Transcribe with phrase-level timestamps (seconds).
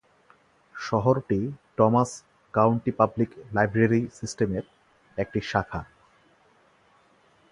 [0.75, 1.39] শহরটি
[1.77, 2.11] Thomas
[2.53, 4.65] county public library সিস্টেমের
[5.17, 5.81] একটি শাখা।